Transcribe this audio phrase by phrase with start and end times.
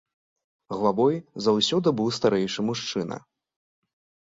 [0.77, 1.15] Главой
[1.49, 3.23] заўсёды быў старэйшы мужчына.